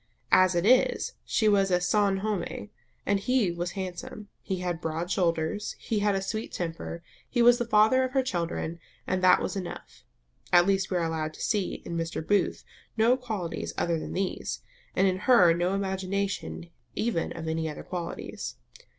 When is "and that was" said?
9.05-9.55